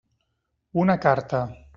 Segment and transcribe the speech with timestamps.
[0.83, 1.43] Una carta.